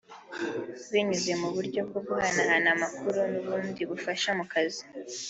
binyuze 0.91 1.31
mu 1.41 1.49
buryo 1.55 1.79
bwo 1.87 1.99
guhanahana 2.07 2.69
amakuru 2.75 3.19
n’ubundi 3.31 3.81
bufasha 3.89 4.29
mu 4.37 4.45
kazi 4.53 4.83